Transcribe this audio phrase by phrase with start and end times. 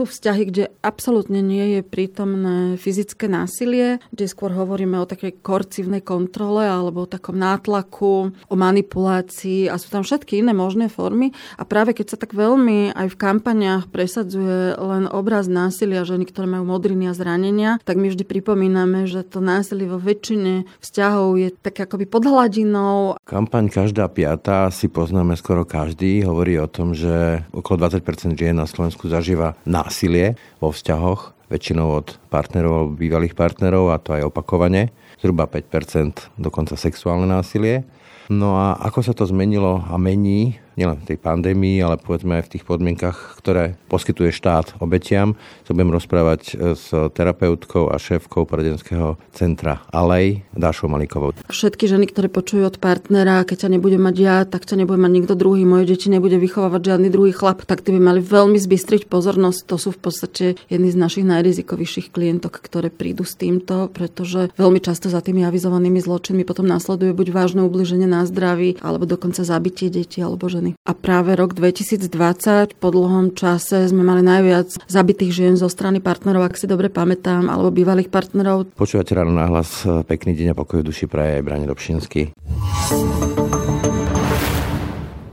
[0.00, 6.00] sú vzťahy, kde absolútne nie je prítomné fyzické násilie, kde skôr hovoríme o takej korcívnej
[6.00, 11.36] kontrole alebo o takom nátlaku, o manipulácii a sú tam všetky iné možné formy.
[11.60, 16.48] A práve keď sa tak veľmi aj v kampaniách presadzuje len obraz násilia ženy, ktoré
[16.48, 21.52] majú modriny a zranenia, tak my vždy pripomíname, že to násilie vo väčšine vzťahov je
[21.60, 23.20] tak akoby pod hladinou.
[23.28, 26.24] Kampaň Každá piata si poznáme skoro každý.
[26.24, 31.98] Hovorí o tom, že okolo 20% žien na Slovensku zažíva násilie násilie vo vzťahoch, väčšinou
[31.98, 34.94] od partnerov alebo bývalých partnerov, a to aj opakovane.
[35.18, 37.82] Zhruba 5% dokonca sexuálne násilie.
[38.30, 42.50] No a ako sa to zmenilo a mení nielen v tej pandémii, ale povedzme aj
[42.50, 45.34] v tých podmienkach, ktoré poskytuje štát obetiam.
[45.66, 51.32] Sa budem rozprávať e, s terapeutkou a šéfkou poradenského centra Alej, Dášou Malikovou.
[51.48, 55.12] Všetky ženy, ktoré počujú od partnera, keď ťa nebude mať ja, tak ťa nebude mať
[55.12, 59.08] nikto druhý, moje deti nebude vychovávať žiadny druhý chlap, tak ty by mali veľmi zbystriť
[59.08, 59.60] pozornosť.
[59.70, 64.84] To sú v podstate jedni z našich najrizikovejších klientok, ktoré prídu s týmto, pretože veľmi
[64.84, 69.88] často za tými avizovanými zločinmi potom následuje buď vážne ubliženie na zdraví, alebo dokonca zabitie
[69.88, 70.76] detí alebo ženy strany.
[70.84, 76.44] A práve rok 2020 po dlhom čase sme mali najviac zabitých žien zo strany partnerov,
[76.44, 78.76] ak si dobre pamätám, alebo bývalých partnerov.
[78.76, 79.88] Počúvate ráno náhlas.
[80.04, 82.36] Pekný deň a pokoj duši praje aj Brane Dobšinský.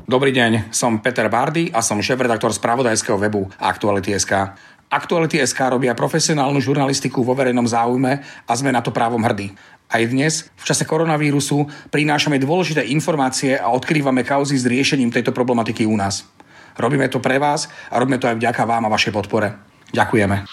[0.08, 4.56] Dobrý deň, som Peter Bardy a som šéf-redaktor spravodajského webu Aktuality.sk.
[4.88, 9.52] Aktuality.sk robia profesionálnu žurnalistiku vo verejnom záujme a sme na to právom hrdí.
[9.88, 15.88] Aj dnes, v čase koronavírusu, prinášame dôležité informácie a odkrývame kauzy s riešením tejto problematiky
[15.88, 16.28] u nás.
[16.76, 19.56] Robíme to pre vás a robíme to aj vďaka vám a vašej podpore.
[19.96, 20.44] Ďakujeme.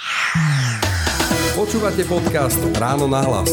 [1.58, 3.50] Počúvate podcast Ráno na hlas.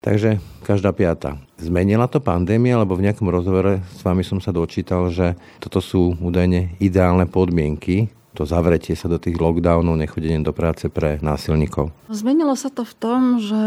[0.00, 1.36] Takže každá piata.
[1.60, 6.16] Zmenila to pandémia, lebo v nejakom rozhovore s vami som sa dočítal, že toto sú
[6.16, 11.90] údajne ideálne podmienky to zavretie sa do tých lockdownov, nechodenie do práce pre násilníkov?
[12.10, 13.62] Zmenilo sa to v tom, že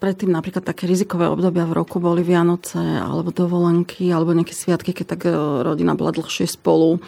[0.00, 5.06] predtým napríklad také rizikové obdobia v roku boli Vianoce alebo dovolenky alebo nejaké sviatky, keď
[5.16, 5.32] tak e,
[5.64, 7.00] rodina bola dlhšie spolu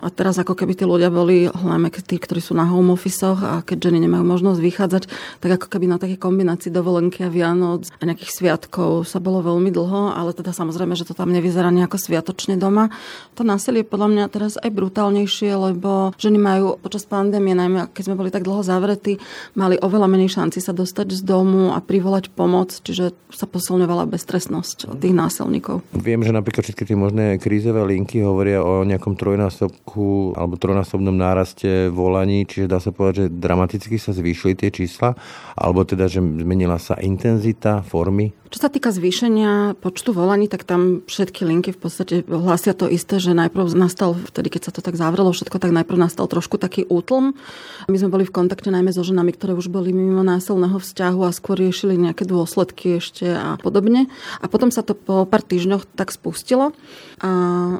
[0.00, 3.60] a teraz ako keby tí ľudia boli, hlavne tí, ktorí sú na home office a
[3.60, 5.02] keď ženy nemajú možnosť vychádzať,
[5.44, 9.68] tak ako keby na také kombinácii dovolenky a Vianoc a nejakých sviatkov sa bolo veľmi
[9.68, 12.88] dlho, ale teda samozrejme, že to tam nevyzerá nejako sviatočne doma.
[13.36, 18.16] To násilie podľa mňa teraz aj brutálnejšie, lebo ženy majú počas pandémie, najmä keď sme
[18.16, 19.20] boli tak dlho zavretí,
[19.52, 24.96] mali oveľa menej šanci sa dostať z domu a privolať pomoc, čiže sa posilňovala beztrestnosť
[24.96, 25.84] tých násilníkov.
[25.92, 31.16] Viem, že napríklad všetky tie možné krízové linky hovoria o nejakom trojnásobku trojnásobku alebo trojnásobnom
[31.16, 35.18] náraste volaní, čiže dá sa povedať, že dramaticky sa zvýšili tie čísla,
[35.58, 41.06] alebo teda, že zmenila sa intenzita, formy čo sa týka zvýšenia počtu volaní, tak tam
[41.06, 44.98] všetky linky v podstate hlásia to isté, že najprv nastal, vtedy keď sa to tak
[44.98, 47.38] zavrelo všetko, tak najprv nastal trošku taký útlm.
[47.86, 51.30] My sme boli v kontakte najmä so ženami, ktoré už boli mimo násilného vzťahu a
[51.30, 54.10] skôr riešili nejaké dôsledky ešte a podobne.
[54.42, 56.74] A potom sa to po pár týždňoch tak spustilo.
[57.22, 57.30] A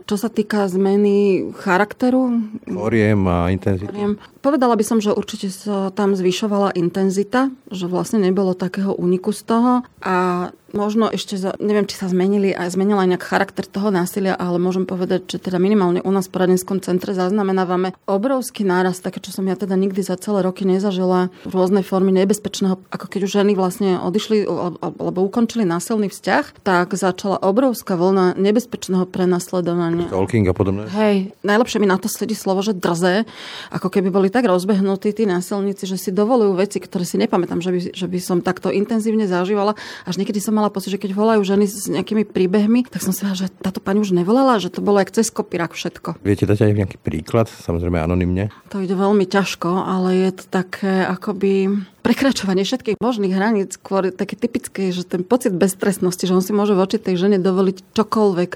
[0.07, 2.47] čo sa týka zmeny charakteru...
[2.71, 3.91] Foriem a intenzity.
[4.39, 9.43] Povedala by som, že určite sa tam zvyšovala intenzita, že vlastne nebolo takého úniku z
[9.45, 14.37] toho a možno ešte, za, neviem, či sa zmenili a zmenila nejak charakter toho násilia,
[14.37, 19.19] ale môžem povedať, že teda minimálne u nás v poradenskom centre zaznamenávame obrovský náraz, také,
[19.19, 23.33] čo som ja teda nikdy za celé roky nezažila, rôznej formy nebezpečného, ako keď už
[23.43, 24.47] ženy vlastne odišli
[24.81, 30.07] alebo ukončili násilný vzťah, tak začala obrovská vlna nebezpečného prenasledovania.
[30.07, 30.87] Stalking a podobne.
[30.93, 33.27] Hej, najlepšie mi na to sedí slovo, že drze,
[33.75, 37.71] ako keby boli tak rozbehnutí tí násilníci, že si dovolujú veci, ktoré si nepamätám, že
[37.73, 39.75] by, že by som takto intenzívne zažívala.
[40.05, 43.25] Až niekedy som mala pocit, že keď volajú ženy s nejakými príbehmi, tak som si
[43.25, 46.21] že táto pani už nevolala, že to bolo jak cez kopírak všetko.
[46.21, 48.53] Viete dať aj nejaký príklad, samozrejme anonymne?
[48.69, 54.34] To ide veľmi ťažko, ale je to také akoby prekračovanie všetkých možných hraníc, skôr také
[54.34, 58.51] typické, že ten pocit beztrestnosti, že on si môže voči tej žene dovoliť čokoľvek,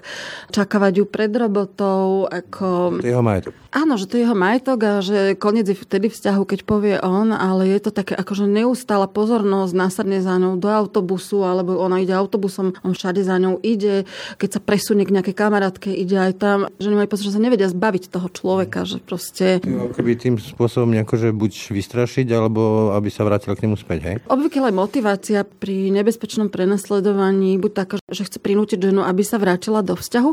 [0.50, 2.98] čakávať ju pred robotou, ako...
[3.00, 3.52] To je jeho majetok.
[3.74, 7.34] Áno, že to je jeho majetok a že koniec je vtedy vzťahu, keď povie on,
[7.34, 12.14] ale je to také akože neustála pozornosť, násadne za ňou do autobusu, alebo ona ide
[12.14, 14.06] autobusom, on všade za ňou ide,
[14.38, 16.58] keď sa presunie k nejakej kamarátke, ide aj tam.
[16.78, 19.58] Ženy majú pocit, že sa nevedia zbaviť toho človeka, že proste...
[19.66, 24.16] Keby tým spôsobom nejako, že buď vystrašiť, alebo aby sa vrátila k nemu späť, hej?
[24.30, 29.98] Obvykle motivácia pri nebezpečnom prenasledovaní buď taká, že chce prinútiť ženu, aby sa vrátila do
[29.98, 30.30] vzťahu.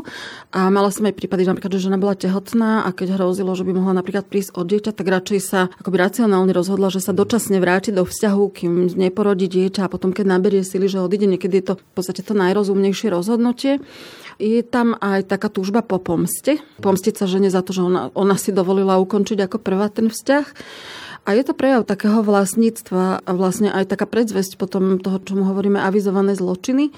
[0.54, 3.66] A mala som aj prípady, že napríklad, že žena bola tehotná a keď hrozilo, že
[3.66, 7.58] by mohla napríklad prísť od dieťa, tak radšej sa akoby racionálne rozhodla, že sa dočasne
[7.58, 11.66] vráti do vzťahu, kým neporodí dieťa a potom, keď naberie sily, že odíde, niekedy je
[11.72, 13.82] to v podstate to najrozumnejšie rozhodnutie.
[14.40, 16.58] Je tam aj taká túžba po pomste.
[16.80, 20.46] Pomstiť sa žene za to, že ona, ona si dovolila ukončiť ako prvá ten vzťah.
[21.22, 25.46] A je to prejav takého vlastníctva a vlastne aj taká predzvesť potom toho, čo mu
[25.46, 26.90] hovoríme avizované zločiny.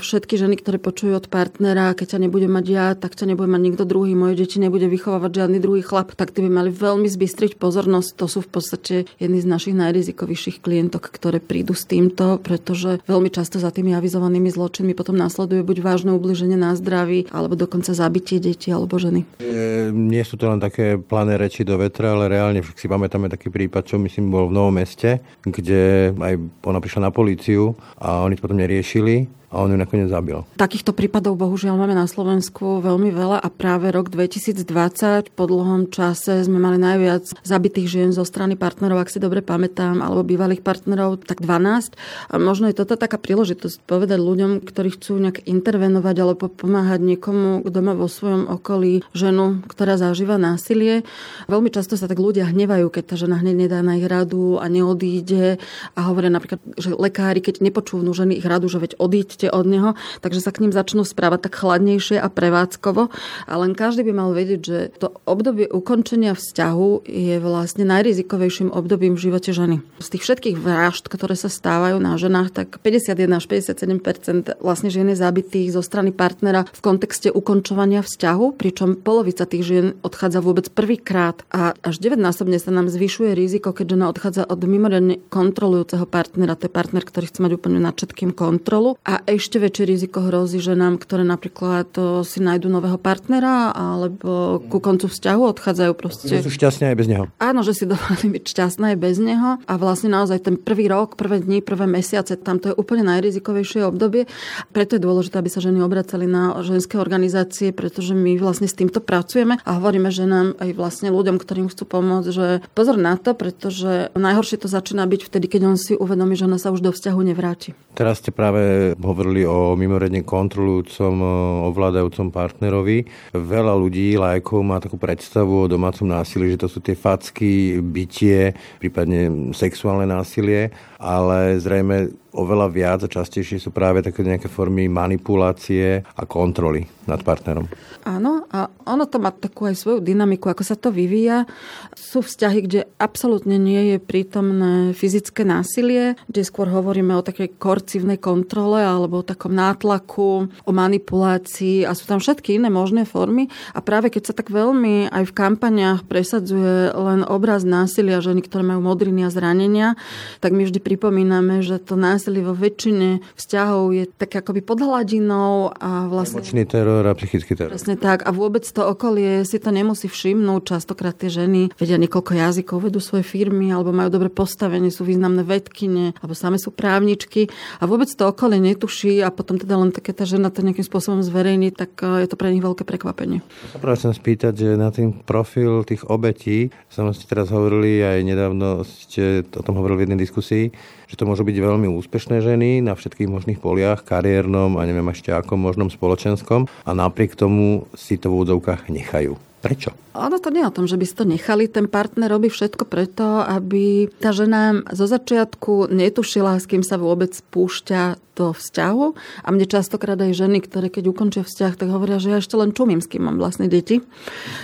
[0.00, 3.60] Všetky ženy, ktoré počujú od partnera, keď ťa nebude mať ja, tak ťa nebude mať
[3.60, 7.60] nikto druhý, moje deti nebude vychovávať žiadny druhý chlap, tak ty by mali veľmi zbystriť
[7.60, 8.16] pozornosť.
[8.16, 13.28] To sú v podstate jedni z našich najrizikovejších klientok, ktoré prídu s týmto, pretože veľmi
[13.28, 18.40] často za tými avizovanými zločinmi potom následuje buď vážne ubliženie na zdraví, alebo dokonca zabitie
[18.40, 19.28] detí alebo ženy.
[19.36, 23.52] E, nie sú to len také plané reči do vetra, ale reálne si pamätáme taký
[23.52, 28.22] prípad prípad, čo myslím bol v Novom meste, kde aj ona prišla na políciu a
[28.22, 30.44] oni to potom neriešili a on ju nakoniec zabil.
[30.60, 36.44] Takýchto prípadov bohužiaľ máme na Slovensku veľmi veľa a práve rok 2020 po dlhom čase
[36.44, 41.24] sme mali najviac zabitých žien zo strany partnerov, ak si dobre pamätám, alebo bývalých partnerov,
[41.24, 41.96] tak 12.
[42.28, 47.64] A možno je toto taká príležitosť povedať ľuďom, ktorí chcú nejak intervenovať alebo pomáhať niekomu,
[47.64, 51.08] kto má vo svojom okolí ženu, ktorá zažíva násilie.
[51.48, 54.68] Veľmi často sa tak ľudia hnevajú, keď tá žena hneď nedá na ich radu a
[54.68, 55.56] neodíde
[55.96, 59.66] a hovoria napríklad, že lekári, keď nepočúvnú ženy ich radu, že veď odíď odíďte od
[59.66, 59.90] neho,
[60.20, 63.02] takže sa k ním začnú správať tak chladnejšie a prevádzkovo.
[63.46, 69.14] A len každý by mal vedieť, že to obdobie ukončenia vzťahu je vlastne najrizikovejším obdobím
[69.14, 69.76] v živote ženy.
[70.02, 75.08] Z tých všetkých vražd, ktoré sa stávajú na ženách, tak 51 až 57% vlastne žien
[75.10, 80.68] je zabitých zo strany partnera v kontexte ukončovania vzťahu, pričom polovica tých žien odchádza vôbec
[80.72, 86.58] prvýkrát a až 9-násobne sa nám zvyšuje riziko, keď žena odchádza od mimoriadne kontrolujúceho partnera.
[86.58, 88.98] To je partner, ktorý chce mať úplne nad všetkým kontrolu.
[89.04, 94.78] A ešte väčšie riziko hrozí ženám, ktoré napríklad to si nájdu nového partnera alebo ku
[94.80, 96.28] koncu vzťahu odchádzajú proste.
[96.28, 97.24] Že sú šťastné aj bez neho.
[97.40, 101.14] Áno, že si dovolili byť šťastné aj bez neho a vlastne naozaj ten prvý rok,
[101.14, 104.26] prvé dni, prvé mesiace, tam to je úplne najrizikovejšie obdobie.
[104.72, 108.98] Preto je dôležité, aby sa ženy obracali na ženské organizácie, pretože my vlastne s týmto
[108.98, 114.10] pracujeme a hovoríme ženám aj vlastne ľuďom, ktorým chcú pomôcť, že pozor na to, pretože
[114.16, 117.20] najhoršie to začína byť vtedy, keď on si uvedomí, že ona sa už do vzťahu
[117.22, 117.76] nevráti.
[117.96, 121.26] Teraz ste práve hovorili o mimoriadne kontrolujúcom, e,
[121.72, 123.08] ovládajúcom partnerovi.
[123.32, 128.52] Veľa ľudí, lajkov má takú predstavu o domácom násilí, že to sú tie facky, bytie,
[128.76, 130.68] prípadne sexuálne násilie,
[131.00, 137.22] ale zrejme oveľa viac a častejšie sú práve také nejaké formy manipulácie a kontroly nad
[137.24, 137.64] partnerom.
[138.06, 141.46] Áno, a ono to má takú aj svoju dynamiku, ako sa to vyvíja.
[141.94, 148.18] Sú vzťahy, kde absolútne nie je prítomné fyzické násilie, kde skôr hovoríme o takej korcivnej
[148.18, 153.50] kontrole alebo o takom nátlaku, o manipulácii a sú tam všetky iné možné formy.
[153.74, 158.66] A práve keď sa tak veľmi aj v kampaniách presadzuje len obraz násilia ženy, ktoré
[158.66, 159.94] majú modriny a zranenia,
[160.42, 164.82] tak my vždy pripomíname, že to násilie násilie vo väčšine vzťahov je tak akoby pod
[164.82, 166.42] hladinou a vlastne...
[166.42, 167.70] Emočný teror a psychický teror.
[167.70, 168.26] Presne tak.
[168.26, 170.74] A vôbec to okolie si to nemusí všimnúť.
[170.74, 175.46] Častokrát tie ženy vedia niekoľko jazykov, vedú svoje firmy alebo majú dobre postavenie, sú významné
[175.46, 177.46] vedkine alebo same sú právničky
[177.78, 181.22] a vôbec to okolie netuší a potom teda len také tá žena to nejakým spôsobom
[181.22, 183.38] zverejní, tak e, je to pre nich veľké prekvapenie.
[183.70, 188.82] Sa chcem spýtať, že na tým profil tých obetí, som ste teraz hovorili, aj nedávno
[188.82, 190.64] ste o tom hovorili v jednej diskusii,
[191.06, 195.30] že to môžu byť veľmi úspešné ženy na všetkých možných poliach, kariérnom a neviem ešte
[195.30, 199.38] akom možnom spoločenskom a napriek tomu si to v úvodzovkách nechajú.
[199.56, 199.90] Prečo?
[200.14, 201.66] Ono to nie je o tom, že by si to nechali.
[201.66, 207.34] Ten partner robí všetko preto, aby tá žena zo začiatku netušila, s kým sa vôbec
[207.50, 209.06] púšťa do vzťahu.
[209.42, 212.76] A mne častokrát aj ženy, ktoré keď ukončia vzťah, tak hovoria, že ja ešte len
[212.76, 214.04] čumím, s kým mám vlastne deti.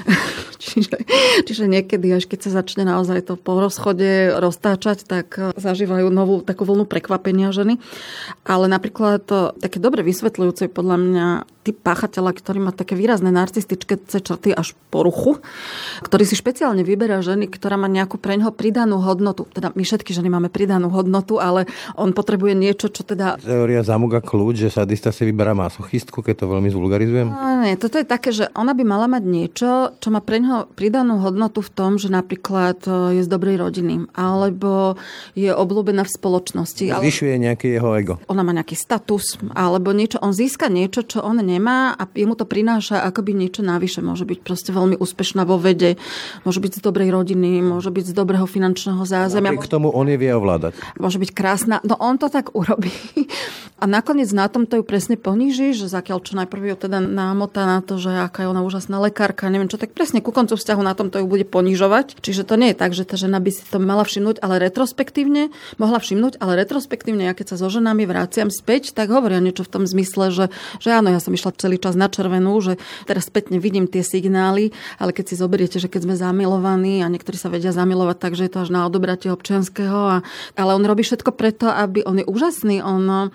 [0.63, 1.01] čiže,
[1.49, 6.69] čiže niekedy, až keď sa začne naozaj to po rozchode roztáčať, tak zažívajú novú takú
[6.69, 7.81] vlnu prekvapenia ženy.
[8.45, 11.27] Ale napríklad to také dobre vysvetľujúce podľa mňa
[11.63, 15.39] typ páchateľa, ktorý má také výrazné narcistické črty až poruchu,
[16.03, 19.47] ktorý si špeciálne vyberá ženy, ktorá má nejakú preňho pridanú hodnotu.
[19.55, 23.39] Teda my všetky ženy máme pridanú hodnotu, ale on potrebuje niečo, čo teda...
[23.63, 27.31] Teória zamuga kľúč, že sadista si vyberá masochistku, keď to veľmi zvulgarizujem?
[27.31, 31.23] No, nie, toto je také, že ona by mala mať niečo, čo má preňho pridanú
[31.23, 34.99] hodnotu v tom, že napríklad e, je z dobrej rodiny, alebo
[35.39, 36.91] je obľúbená v spoločnosti.
[36.91, 38.15] Zvyšuje nejaký jeho ego.
[38.27, 42.51] Ona má nejaký status, alebo niečo, on získa niečo, čo on nemá a jemu to
[42.51, 44.03] prináša akoby niečo navyše.
[44.03, 46.03] Môže byť proste veľmi úspešná vo vede,
[46.43, 49.55] môže byť z dobrej rodiny, môže byť z dobrého finančného zázemia.
[49.55, 50.75] K tomu on je vie ovládať.
[50.99, 51.79] Môže byť krásna.
[51.87, 52.91] No on to tak urobí.
[53.83, 57.67] A nakoniec na tom to ju presne poníži, že zakiaľ čo najprv ju teda námota
[57.67, 60.83] na to, že aká je ona úžasná lekárka, neviem čo, tak presne ku koncu vzťahu
[60.87, 62.23] na tom to ju bude ponižovať.
[62.23, 65.51] Čiže to nie je tak, že tá žena by si to mala všimnúť, ale retrospektívne,
[65.83, 69.73] mohla všimnúť, ale retrospektívne, ja keď sa so ženami vraciam späť, tak hovoria niečo v
[69.75, 70.47] tom zmysle, že,
[70.79, 72.79] že áno, ja som išla celý čas na červenú, že
[73.11, 74.71] teraz spätne vidím tie signály,
[75.03, 78.47] ale keď si zoberiete, že keď sme zamilovaní a niektorí sa vedia zamilovať tak, že
[78.47, 80.17] je to až na odobratie občianského, a,
[80.55, 83.35] ale on robí všetko preto, aby on je úžasný, on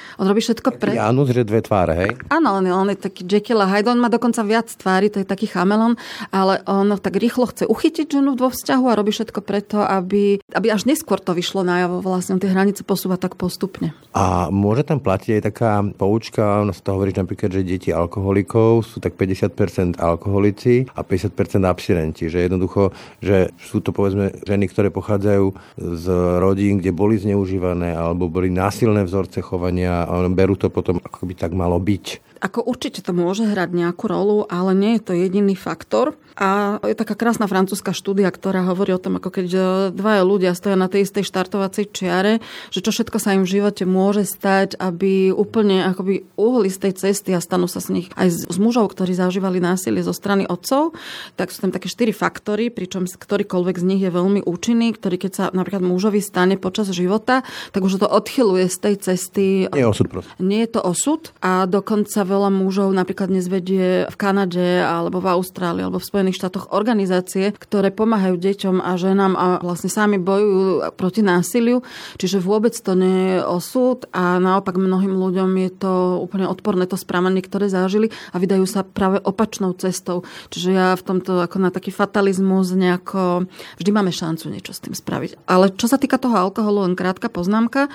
[0.21, 0.93] on robí všetko pre...
[0.93, 2.11] Janus, že dve tváre, hej?
[2.29, 3.89] Áno, on on je taký Jekyll a Hyde.
[3.89, 5.97] On má dokonca viac tvári, to je taký chamelon,
[6.29, 10.67] ale on tak rýchlo chce uchytiť ženu vo vzťahu a robí všetko preto, aby, aby
[10.69, 12.05] až neskôr to vyšlo najavo.
[12.05, 13.97] Vlastne on tie hranice posúva tak postupne.
[14.13, 18.85] A môže tam platiť aj taká poučka, ono sa to hovorí napríklad, že deti alkoholikov
[18.85, 22.29] sú tak 50% alkoholici a 50% abstinenti.
[22.29, 22.93] Že jednoducho,
[23.25, 25.45] že sú to povedzme ženy, ktoré pochádzajú
[25.81, 26.05] z
[26.37, 31.51] rodín, kde boli zneužívané alebo boli násilné vzorce chovania berú to potom, ako by tak
[31.55, 32.05] malo byť.
[32.41, 36.17] Ako určite to môže hrať nejakú rolu, ale nie je to jediný faktor.
[36.41, 39.61] A je taká krásna francúzska štúdia, ktorá hovorí o tom, ako keď e,
[39.93, 42.41] dvaja ľudia stoja na tej istej štartovacej čiare,
[42.73, 46.93] že čo všetko sa im v živote môže stať, aby úplne akoby uhli z tej
[46.97, 50.95] cesty a stanú sa z nich aj z mužov, ktorí zažívali násilie zo strany otcov,
[51.35, 55.31] tak sú tam také štyri faktory, pričom ktorýkoľvek z nich je veľmi účinný, ktorý keď
[55.35, 57.43] sa napríklad mužovi stane počas života,
[57.75, 59.45] tak už to odchyluje z tej cesty.
[59.69, 60.07] Nie je osud.
[60.39, 65.83] Nie je to osud a dokonca veľa mužov napríklad nezvedie v Kanade alebo v Austrálii
[65.83, 71.19] alebo v Spojených štátoch organizácie, ktoré pomáhajú deťom a ženám a vlastne sami bojujú proti
[71.19, 71.83] násiliu.
[72.15, 76.95] Čiže vôbec to nie je osud a naopak mnohým ľuďom je to úplne odporné to
[76.95, 80.23] správanie, ktoré zažili a vydajú sa práve opačnou cestou.
[80.47, 83.49] Čiže ja v tomto ako na taký fatalizmus nejako
[83.81, 85.43] vždy máme šancu niečo s tým spraviť.
[85.49, 87.89] Ale čo sa týka toho alkoholu, len krátka poznámka.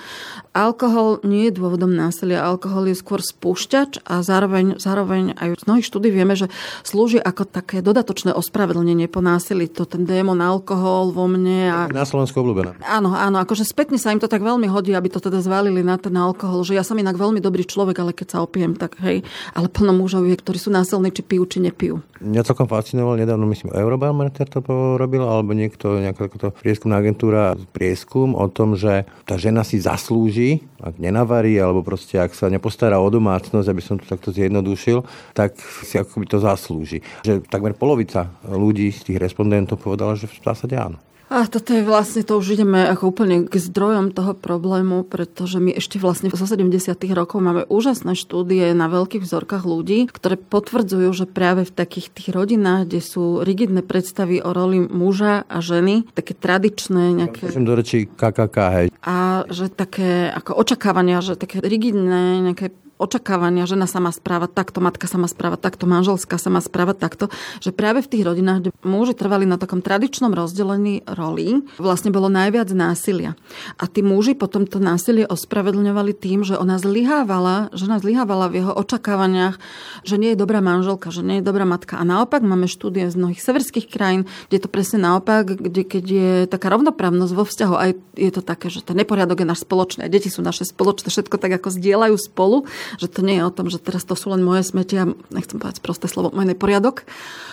[0.50, 2.42] Alkohol nie je dôvodom násilia.
[2.42, 6.50] Alkohol je skôr spúšťač a zároveň, zároveň aj z mnohých štúdí vieme, že
[6.82, 9.70] slúži ako také dodatočné ospravedlnenie po násilí.
[9.78, 11.70] To ten démon alkohol vo mne.
[11.70, 11.78] A...
[11.94, 12.82] Na Slovensku obľúbená.
[12.82, 15.94] Áno, áno, akože spätne sa im to tak veľmi hodí, aby to teda zvalili na
[15.94, 19.22] ten alkohol, že ja som inak veľmi dobrý človek, ale keď sa opijem, tak hej,
[19.54, 22.02] ale plno mužov je, ktorí sú násilní, či pijú, či nepijú.
[22.16, 28.32] Mňa celkom fascinoval nedávno, myslím, Eurobarometer to robil, alebo niekto, nejaká takáto prieskumná agentúra, prieskum
[28.32, 33.08] o tom, že tá žena si zaslúži, ak nenavarí, alebo proste ak sa nepostará o
[33.12, 35.04] domácnosť, aby som to takto zjednodušil,
[35.36, 35.54] tak
[35.84, 37.04] si akoby to zaslúži.
[37.22, 40.98] Že takmer polovica ľudí z tých respondentov povedala, že v zásade áno.
[41.26, 45.74] A toto je vlastne, to už ideme ako úplne k zdrojom toho problému, pretože my
[45.74, 46.70] ešte vlastne zo 70.
[47.10, 52.30] rokov máme úžasné štúdie na veľkých vzorkách ľudí, ktoré potvrdzujú, že práve v takých tých
[52.30, 57.50] rodinách, kde sú rigidné predstavy o roli muža a ženy, také tradičné nejaké...
[57.58, 58.86] do reči KKK, hej.
[59.02, 64.78] A že také ako očakávania, že také rigidné nejaké očakávania, žena sa má správať takto,
[64.80, 67.24] matka sa má správať takto, manželská sa má správať takto,
[67.60, 72.32] že práve v tých rodinách, kde muži trvali na takom tradičnom rozdelení roli, vlastne bolo
[72.32, 73.36] najviac násilia.
[73.76, 78.72] A tí muži potom to násilie ospravedlňovali tým, že ona zlyhávala, žena zlyhávala v jeho
[78.72, 79.60] očakávaniach,
[80.02, 82.00] že nie je dobrá manželka, že nie je dobrá matka.
[82.00, 86.04] A naopak máme štúdie z mnohých severských krajín, kde je to presne naopak, kde keď
[86.04, 90.08] je taká rovnoprávnosť vo vzťahu, aj je to také, že ten neporiadok je náš spoločný,
[90.08, 92.64] deti sú naše spoločné, všetko tak ako zdieľajú spolu,
[92.98, 95.82] že to nie je o tom, že teraz to sú len moje smetia, nechcem povedať
[95.82, 97.06] prosté slovo, môj neporiadok,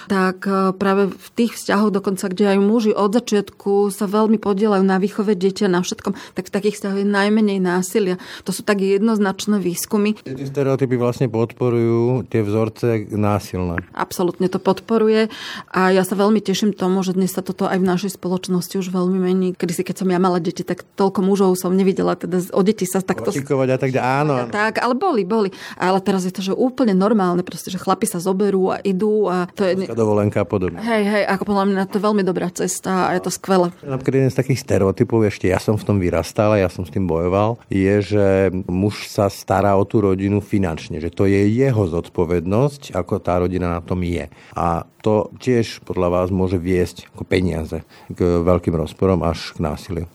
[0.07, 4.83] tak e, práve v tých vzťahoch dokonca, kde aj muži od začiatku sa veľmi podielajú
[4.83, 8.19] na výchove dieťa, na všetkom, tak v takých vzťahoch je najmenej násilia.
[8.43, 10.19] To sú tak jednoznačné výskumy.
[10.23, 13.83] Tie stereotypy vlastne podporujú tie vzorce násilné.
[13.95, 15.31] Absolutne to podporuje
[15.71, 18.91] a ja sa veľmi teším tomu, že dnes sa toto aj v našej spoločnosti už
[18.91, 19.47] veľmi mení.
[19.55, 22.83] Kedy si, keď som ja mala deti, tak toľko mužov som nevidela, teda o deti
[22.83, 23.31] sa takto...
[23.75, 24.51] a tak áno, áno.
[24.51, 25.49] Tak, ale boli, boli.
[25.75, 29.49] Ale teraz je to, že úplne normálne, proste, že chlapi sa zoberú a idú a
[29.51, 29.87] to je...
[29.91, 30.79] dovolenka a podobne.
[30.79, 33.71] Hej, hej, ako podľa mňa to je veľmi dobrá cesta a je to skvelé.
[33.83, 36.93] Napríklad jeden z takých stereotypov, ešte ja som v tom vyrastal a ja som s
[36.93, 38.25] tým bojoval, je, že
[38.67, 43.79] muž sa stará o tú rodinu finančne, že to je jeho zodpovednosť, ako tá rodina
[43.79, 44.27] na tom je.
[44.53, 50.07] A to tiež podľa vás môže viesť ako peniaze k veľkým rozporom až k násiliu.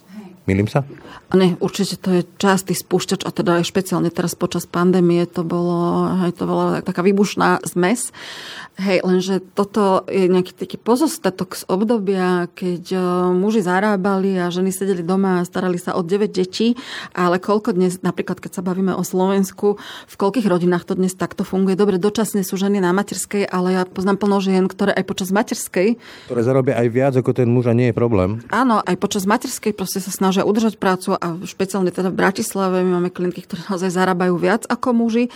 [0.48, 0.80] Milím sa?
[1.28, 5.44] A nie, určite to je častý spúšťač a teda aj špeciálne teraz počas pandémie to
[5.44, 8.16] bolo, hej, to bola taká výbušná zmes.
[8.80, 13.02] Hej, lenže toto je nejaký taký pozostatok z obdobia, keď uh,
[13.34, 16.78] muži zarábali a ženy sedeli doma a starali sa o 9 detí,
[17.10, 21.42] ale koľko dnes, napríklad keď sa bavíme o Slovensku, v koľkých rodinách to dnes takto
[21.42, 21.74] funguje.
[21.74, 25.98] Dobre, dočasne sú ženy na materskej, ale ja poznám plno žien, ktoré aj počas materskej...
[26.30, 28.46] Ktoré zarobia aj viac ako ten muž a nie je problém.
[28.54, 33.00] Áno, aj počas materskej proste sa snažia udržať prácu a špeciálne teda v Bratislave my
[33.00, 35.32] máme klientky, ktoré naozaj zarábajú viac ako muži,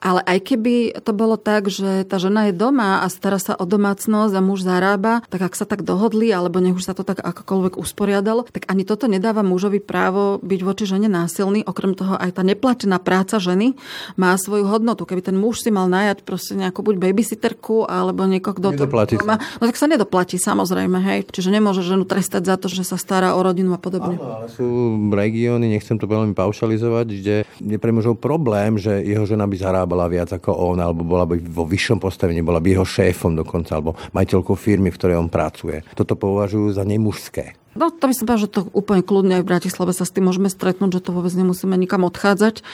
[0.00, 3.58] ale aj keby to bolo tak, že tá žena je doma, doma a stará sa
[3.58, 7.02] o domácnosť a muž zarába, tak ak sa tak dohodli, alebo nech už sa to
[7.02, 11.66] tak akokoľvek usporiadalo, tak ani toto nedáva mužovi právo byť voči žene násilný.
[11.66, 13.74] Okrem toho aj tá neplatená práca ženy
[14.14, 15.02] má svoju hodnotu.
[15.02, 18.86] Keby ten muž si mal najať proste nejakú buď babysitterku alebo niekoho, kto to
[19.26, 21.18] má, no tak sa nedoplatí, samozrejme, hej.
[21.26, 24.14] Čiže nemôže ženu trestať za to, že sa stará o rodinu a podobne.
[24.14, 24.66] Áno, ale sú
[25.10, 30.06] regióny, nechcem to veľmi paušalizovať, kde je pre mužov problém, že jeho žena by zarábala
[30.06, 33.98] viac ako on, alebo bola by vo vyššom postavení, bola by jeho šéfom dokonca, alebo
[34.14, 35.82] majiteľkou firmy, v ktorej on pracuje.
[35.98, 37.60] Toto považujú za nemužské.
[37.70, 40.26] No to by som povedal, že to úplne kľudne aj v Bratislave sa s tým
[40.26, 42.66] môžeme stretnúť, že to vôbec nemusíme nikam odchádzať.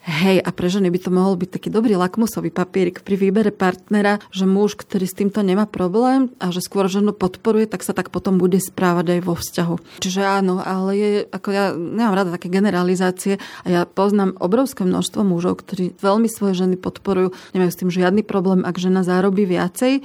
[0.00, 4.16] Hej, a pre ženy by to mohol byť taký dobrý lakmusový papierik pri výbere partnera,
[4.32, 8.08] že muž, ktorý s týmto nemá problém a že skôr ženu podporuje, tak sa tak
[8.08, 10.00] potom bude správať aj vo vzťahu.
[10.00, 15.20] Čiže áno, ale je, ako ja nemám rada také generalizácie a ja poznám obrovské množstvo
[15.20, 20.00] mužov, ktorí veľmi svoje ženy podporujú, nemajú s tým žiadny problém, ak žena zárobí viacej,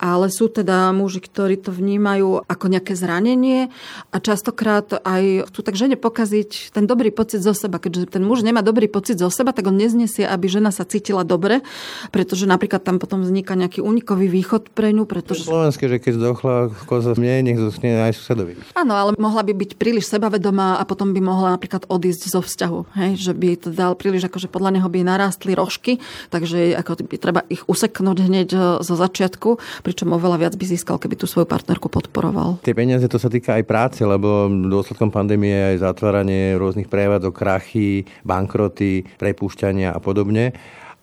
[0.00, 3.68] ale sú teda muži, ktorí to vnímajú ako nejaké zranenie
[4.08, 8.40] a častokrát aj chcú tak žene pokaziť ten dobrý pocit zo seba, keďže ten muž
[8.40, 11.60] nemá dobrý pocit zo seba, tak on neznesie, aby žena sa cítila dobre,
[12.14, 15.04] pretože napríklad tam potom vzniká nejaký únikový východ pre ňu.
[15.04, 15.44] Pretože...
[15.44, 16.54] Slovenské, že keď zdochla
[16.86, 18.54] koza mne, nech zoschne aj susedovi.
[18.78, 22.80] Áno, ale mohla by byť príliš sebavedomá a potom by mohla napríklad odísť zo vzťahu.
[22.94, 23.10] Hej?
[23.18, 25.98] Že by to dal príliš, akože podľa neho by narástli rožky,
[26.30, 30.96] takže ako by treba ich useknúť hneď e, zo začiatku, pričom oveľa viac by získal,
[31.00, 32.62] keby tú svoju partnerku podporoval.
[32.62, 37.34] Tie peniaze to sa týka aj práce, lebo dôsledkom pandémie je aj zatváranie rôznych prevádzok,
[37.34, 40.52] krachy, bankroty, prepúšťania a podobne.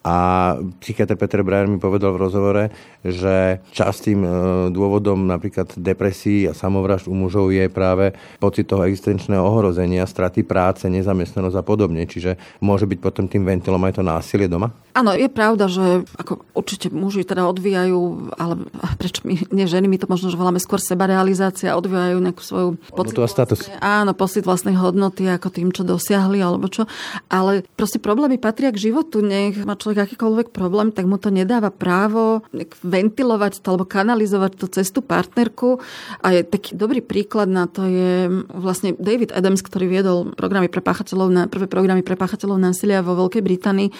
[0.02, 2.64] A psychiatr Peter Brajer mi povedal v rozhovore,
[3.06, 4.30] že častým e,
[4.74, 10.90] dôvodom napríklad depresí a samovražd u mužov je práve pocit toho existenčného ohrozenia, straty práce,
[10.90, 12.10] nezamestnanosť a podobne.
[12.10, 14.74] Čiže môže byť potom tým ventilom aj to násilie doma?
[14.92, 18.68] Áno, je pravda, že ako určite muži teda odvíjajú, ale
[19.00, 23.16] prečo my, nie ženy, my to možno že voláme skôr sebarealizácia, odvíjajú nejakú svoju pocit
[23.16, 23.60] a status.
[23.80, 26.90] Áno, pocit vlastnej hodnoty ako tým, čo dosiahli alebo čo.
[27.32, 29.24] Ale proste problémy patria k životu.
[29.24, 32.48] Nech má človek človek akýkoľvek problém, tak mu to nedáva právo
[32.80, 35.84] ventilovať to alebo kanalizovať to cez tú partnerku.
[36.24, 40.80] A je taký dobrý príklad na to je vlastne David Adams, ktorý viedol programy pre
[40.80, 43.92] páchateľov, na, prvé programy pre páchateľov násilia vo Veľkej Británii,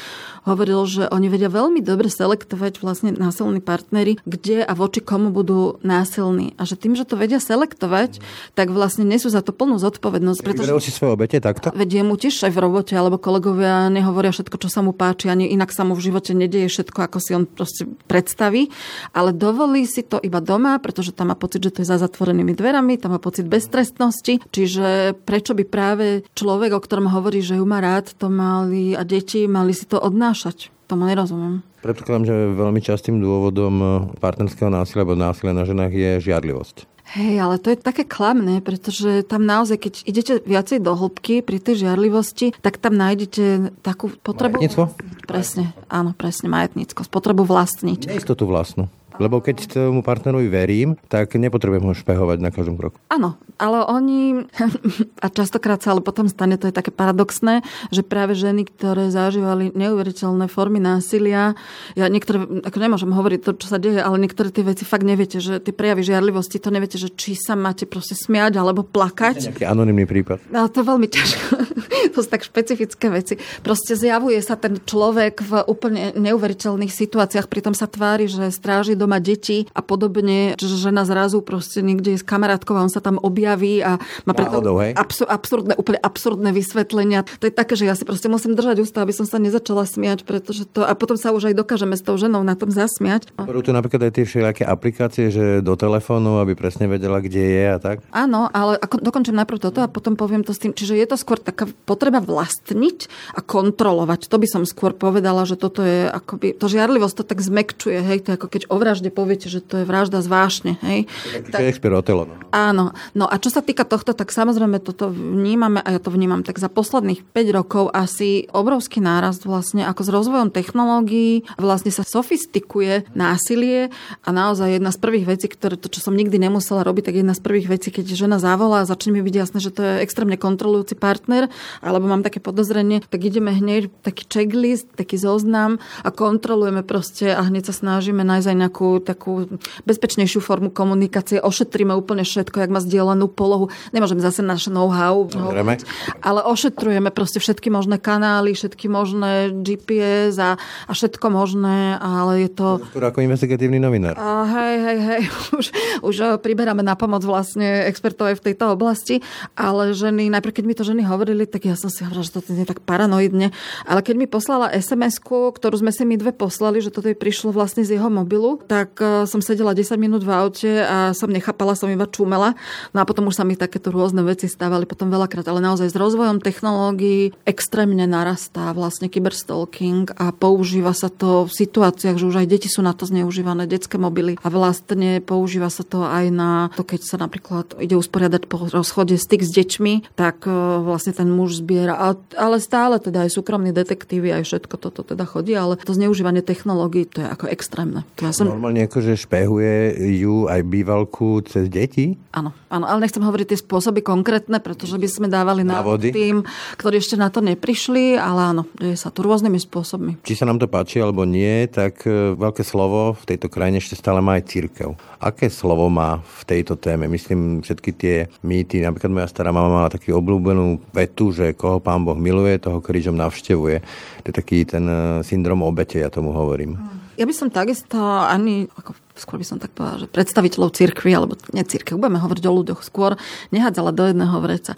[0.48, 5.76] hovoril, že oni vedia veľmi dobre selektovať vlastne násilní partnery, kde a voči komu budú
[5.84, 6.56] násilní.
[6.56, 8.24] A že tým, že to vedia selektovať,
[8.56, 10.40] tak vlastne nesú za to plnú zodpovednosť.
[10.40, 10.72] Pretože...
[10.80, 11.76] si svoje obete takto?
[11.76, 15.52] Vedie mu tiež aj v robote, alebo kolegovia nehovoria všetko, čo sa mu páči, ani
[15.52, 18.70] inak sa sa mu v živote nedieje všetko, ako si on proste predstaví,
[19.18, 22.54] ale dovolí si to iba doma, pretože tam má pocit, že to je za zatvorenými
[22.54, 27.66] dverami, tam má pocit beztrestnosti, čiže prečo by práve človek, o ktorom hovorí, že ju
[27.66, 30.70] má rád, to mali a deti mali si to odnášať.
[30.86, 31.66] Tomu nerozumiem.
[31.82, 36.91] Predpokladám, že veľmi častým dôvodom partnerského násilia alebo násilia na ženách je žiadlivosť.
[37.12, 41.60] Hej, ale to je také klamné, pretože tam naozaj, keď idete viacej do hĺbky pri
[41.60, 44.64] tej žiarlivosti, tak tam nájdete takú potrebu...
[44.64, 44.96] Majetníctvo?
[45.28, 47.04] Presne, áno, presne, majetníctvo.
[47.12, 48.08] Potrebu vlastniť.
[48.08, 48.88] Neistotu vlastnú.
[49.18, 53.02] Lebo keď tomu partnerovi verím, tak nepotrebujem ho špehovať na každom kroku.
[53.12, 54.48] Áno, ale oni,
[55.26, 59.74] a častokrát sa ale potom stane, to je také paradoxné, že práve ženy, ktoré zažívali
[59.76, 61.58] neuveriteľné formy násilia,
[61.98, 65.42] ja niektoré, ako nemôžem hovoriť to, čo sa deje, ale niektoré tie veci fakt neviete,
[65.42, 69.52] že tie prejavy žiarlivosti, to neviete, že či sa máte proste smiať alebo plakať.
[69.52, 70.52] Nejaký anonimný prípad.
[70.52, 71.46] Ale to je veľmi ťažko.
[72.14, 73.40] to sú tak špecifické veci.
[73.64, 79.18] Proste zjavuje sa ten človek v úplne neuveriteľných situáciách, pritom sa tvári, že stráži doma
[79.18, 83.18] deti a podobne, že žena zrazu proste niekde je s kamarátkou a on sa tam
[83.18, 83.98] objaví a
[84.30, 84.62] má preto
[84.94, 87.26] absur- absurdné, úplne absurdné vysvetlenia.
[87.42, 90.28] To je také, že ja si proste musím držať ústa, aby som sa nezačala smiať,
[90.28, 90.86] pretože to...
[90.86, 93.34] A potom sa už aj dokážeme s tou ženou na tom zasmiať.
[93.40, 97.66] Budú tu napríklad aj tie všelijaké aplikácie, že do telefónu, aby presne vedela, kde je
[97.72, 98.04] a tak?
[98.12, 100.76] Áno, ale ako, dokončím najprv toto a potom poviem to s tým.
[100.76, 104.28] Čiže je to skôr taká potreba vlastniť a kontrolovať.
[104.28, 106.54] To by som skôr povedala, že toto je akoby...
[106.60, 109.80] To žiarlivosť to tak zmekčuje, hej, to je ako keď ovraždí vražde poviete, že to
[109.80, 110.76] je vražda zvášne.
[110.84, 111.08] Hej?
[111.48, 112.28] Tak, expert otelo.
[112.28, 112.36] No.
[112.52, 112.92] Áno.
[113.16, 116.60] No a čo sa týka tohto, tak samozrejme toto vnímame, a ja to vnímam, tak
[116.60, 123.08] za posledných 5 rokov asi obrovský nárast vlastne, ako s rozvojom technológií vlastne sa sofistikuje
[123.16, 123.96] násilie
[124.28, 127.32] a naozaj jedna z prvých vecí, ktoré to, čo som nikdy nemusela robiť, tak jedna
[127.32, 130.36] z prvých vecí, keď žena zavolá a začne mi byť jasné, že to je extrémne
[130.36, 131.48] kontrolujúci partner,
[131.80, 137.40] alebo mám také podozrenie, tak ideme hneď taký checklist, taký zoznam a kontrolujeme proste a
[137.48, 139.46] hneď sa snažíme nájsť aj nejakú takú
[139.86, 143.70] bezpečnejšiu formu komunikácie, ošetríme úplne všetko, jak má zdieľanú polohu.
[143.94, 145.82] Nemôžem zase naše know-how, hovoriť,
[146.26, 150.52] ale ošetrujeme proste všetky možné kanály, všetky možné GPS a,
[150.88, 152.68] a všetko možné, ale je to...
[152.92, 154.18] Skoro ako investigatívny novinár.
[154.18, 155.22] A hej, hej, hej,
[155.60, 155.66] už,
[156.02, 159.22] už eh, priberáme na pomoc vlastne expertov aj v tejto oblasti,
[159.54, 162.54] ale ženy, najprv keď mi to ženy hovorili, tak ja som si hovorila, že to
[162.54, 163.54] nie tak paranoidne,
[163.86, 167.54] ale keď mi poslala sms ktorú sme si my dve poslali, že toto jej prišlo
[167.54, 171.76] vlastne z jeho mobilu, tak eh, som sedela 10 minút v aute a som nechápala,
[171.76, 172.56] som iba čumela.
[172.96, 176.00] No a potom už sa mi takéto rôzne veci stávali potom veľakrát, ale naozaj s
[176.00, 182.48] rozvojom technológií extrémne narastá vlastne kyberstalking a používa sa to v situáciách, že už aj
[182.48, 186.88] deti sú na to zneužívané, detské mobily a vlastne používa sa to aj na to,
[186.88, 190.54] keď sa napríklad ide usporiadať po rozchode styk s deťmi, tak e,
[190.86, 195.58] vlastne ten muž zbiera, ale stále teda aj súkromní detektívy, aj všetko toto teda chodí,
[195.58, 198.06] ale to zneužívanie technológií, to je ako extrémne.
[198.22, 198.61] To ja som...
[198.62, 202.14] Normálne akože špehuje ju aj bývalku cez deti?
[202.30, 206.46] Áno, áno, ale nechcem hovoriť tie spôsoby konkrétne, pretože by sme dávali na tým,
[206.78, 210.22] ktorí ešte na to neprišli, ale áno, deje sa to rôznymi spôsobmi.
[210.22, 213.98] Či sa nám to páči alebo nie, tak e, veľké slovo v tejto krajine ešte
[213.98, 214.94] stále má aj církev.
[215.18, 217.10] Aké slovo má v tejto téme?
[217.10, 222.06] Myslím, všetky tie mýty, napríklad moja stará mama mala taký obľúbenú vetu, že koho pán
[222.06, 223.82] Boh miluje, toho krížom navštevuje.
[224.22, 227.02] To je taký ten e, syndrom obete, ja tomu hovorím.
[227.20, 231.38] Ja by som takisto ani, ako skôr by som tak povedala, že predstaviteľov cirkvi, alebo
[231.54, 233.22] nie cirkvi, budeme hovoriť o ľuďoch skôr,
[233.54, 234.74] nehádzala do jedného vreca.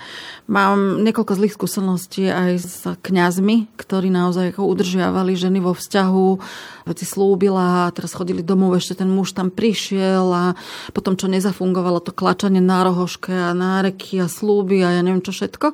[0.51, 6.27] Mám niekoľko zlých skúseností aj s kňazmi, ktorí naozaj ako udržiavali ženy vo vzťahu,
[6.83, 10.45] veci slúbila a teraz chodili domov, ešte ten muž tam prišiel a
[10.91, 15.31] potom, čo nezafungovalo to klačanie na rohoške a náreky a slúby a ja neviem čo
[15.31, 15.71] všetko,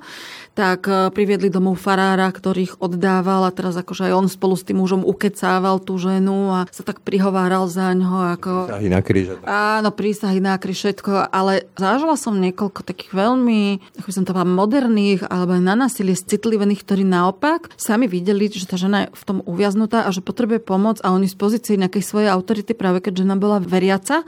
[0.54, 4.84] tak e, priviedli domov farára, ktorých oddával a teraz akože aj on spolu s tým
[4.84, 9.28] mužom ukecával tú ženu a sa tak prihováral za ňo ako Prísahy na kríž.
[9.45, 13.62] Áno, prísahy na kríž, všetko, ale zažila som niekoľko takých veľmi,
[14.02, 18.50] ako by som to povedala, moderných alebo aj na násilie citlivených, ktorí naopak sami videli,
[18.50, 21.78] že tá žena je v tom uviaznutá a že potrebuje pomoc a oni z pozície
[21.78, 24.24] nejakej svojej autority, práve keď žena bola veriaca,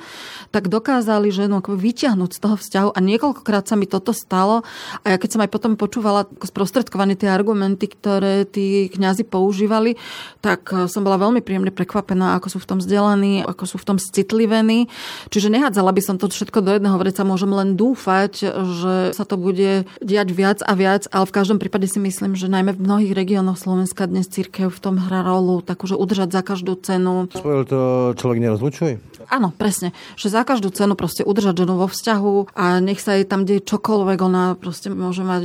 [0.52, 4.68] tak dokázali ženu ako vyťahnuť z toho vzťahu a niekoľkokrát sa mi toto stalo
[5.02, 9.96] a ja keď som aj potom počúvala sprostredkované tie argumenty, ktoré tí kňazi používali,
[10.44, 13.98] tak som bola veľmi príjemne prekvapená, ako sú v tom vzdelaní, ako sú v tom
[14.22, 14.88] citlivení.
[15.34, 17.26] Čiže nehádzala by som to všetko do jedného vreca.
[17.26, 21.90] Môžem len dúfať, že sa to bude diať viac a viac, ale v každom prípade
[21.90, 25.98] si myslím, že najmä v mnohých regiónoch Slovenska dnes církev v tom hrá rolu, takúže
[25.98, 27.26] udržať za každú cenu.
[27.34, 27.80] Spojil to
[28.16, 28.94] človek nerozlučuje?
[29.32, 29.96] Áno, presne.
[30.20, 33.64] Že za každú cenu proste udržať ženu vo vzťahu a nech sa jej tam deje
[33.64, 35.44] čokoľvek, ona proste môže mať,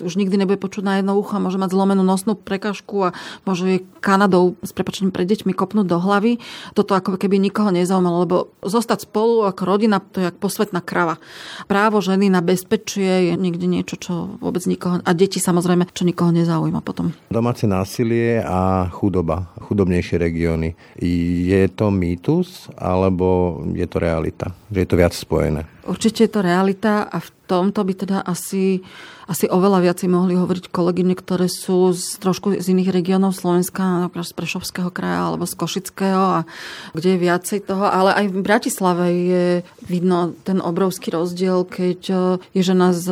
[0.00, 3.80] už nikdy nebude počuť na jedno ucho, môže mať zlomenú nosnú prekažku a môže jej
[3.98, 6.38] Kanadou s prepačením pred deťmi kopnúť do hlavy.
[6.78, 11.18] Toto ako keby nikoho nezaujímalo, lebo zostať spolu ako rodina, to je ako posvetná krava.
[11.66, 16.30] Právo ženy na bezpečie je niekde niečo, čo vôbec nikoho, a deti samozrejme, čo nikoho
[16.30, 17.10] nezaujíma potom.
[17.32, 20.78] Domáce násilie a chudoba, chudobnejšie regióny.
[21.00, 24.52] Je to mýtus, ale alebo je to realita?
[24.68, 25.64] Že je to viac spojené?
[25.88, 28.84] Určite je to realita a v tomto by teda asi,
[29.24, 34.28] asi oveľa viac mohli hovoriť kolegyne, ktoré sú z, trošku z iných regiónov Slovenska, napríklad
[34.28, 36.46] z Prešovského kraja alebo z Košického, a
[36.92, 37.88] kde je viacej toho.
[37.88, 39.46] Ale aj v Bratislave je
[39.88, 42.16] vidno ten obrovský rozdiel, keď e,
[42.52, 43.08] je žena z,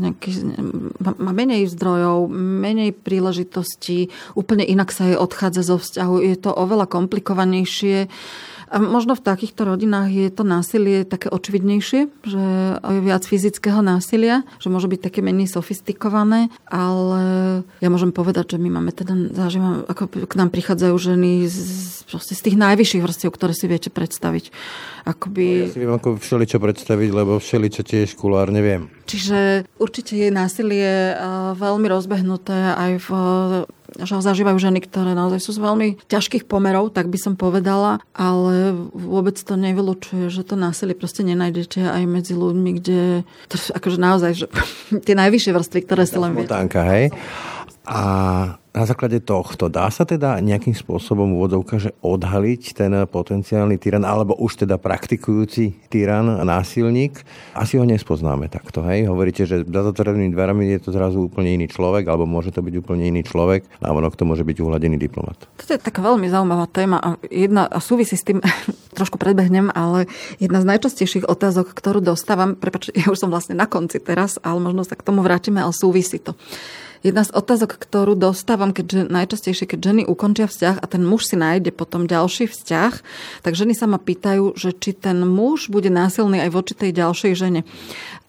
[0.00, 0.36] nejakých,
[1.04, 6.14] má menej zdrojov, menej príležitostí, úplne inak sa jej odchádza zo vzťahu.
[6.24, 8.08] Je to oveľa komplikovanejšie
[8.70, 12.44] a možno v takýchto rodinách je to násilie také očividnejšie, že
[12.80, 17.22] je viac fyzického násilia, že môže byť také menej sofistikované, ale
[17.78, 21.60] ja môžem povedať, že my máme teda, zažívam, ako k nám prichádzajú ženy z,
[22.08, 24.50] z tých najvyšších vrstiev, ktoré si viete predstaviť.
[25.04, 25.68] Akoby...
[25.68, 28.88] Ja si viem ako všeličo predstaviť, lebo všeličo tiež kulár neviem.
[29.04, 31.12] Čiže určite je násilie
[31.54, 33.08] veľmi rozbehnuté aj v
[34.00, 39.38] zažívajú ženy, ktoré naozaj sú z veľmi ťažkých pomerov, tak by som povedala, ale vôbec
[39.38, 43.00] to nevylučuje, že to násilie proste nenájdete aj medzi ľuďmi, kde
[43.50, 44.46] akože naozaj, že
[45.06, 46.50] tie najvyššie vrstvy, ktoré si len viete.
[46.88, 47.04] hej?
[47.84, 48.00] A
[48.74, 54.34] na základe tohto dá sa teda nejakým spôsobom úvodzovka, že odhaliť ten potenciálny tyran, alebo
[54.34, 57.22] už teda praktikujúci tyran, násilník?
[57.54, 59.06] Asi ho nespoznáme takto, hej?
[59.06, 62.74] Hovoríte, že za zatvorenými dverami je to zrazu úplne iný človek, alebo môže to byť
[62.82, 65.38] úplne iný človek, a ono to môže byť uhladený diplomat.
[65.54, 68.42] Toto je taká veľmi zaujímavá téma a, jedna, a súvisí s tým,
[68.98, 70.10] trošku predbehnem, ale
[70.42, 74.58] jedna z najčastejších otázok, ktorú dostávam, prepač, ja už som vlastne na konci teraz, ale
[74.58, 76.34] možno sa k tomu vrátime, ale súvisí to.
[77.04, 81.36] Jedna z otázok, ktorú dostávam, keďže najčastejšie, keď ženy ukončia vzťah a ten muž si
[81.36, 82.92] nájde potom ďalší vzťah,
[83.44, 87.32] tak ženy sa ma pýtajú, že či ten muž bude násilný aj voči tej ďalšej
[87.36, 87.60] žene.